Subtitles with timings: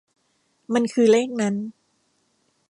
[0.73, 1.55] มันคือเลขนั้น